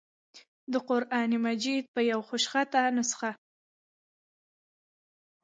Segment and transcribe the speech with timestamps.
[0.73, 3.31] دَقرآن مجيد يوه خوشخطه نسخه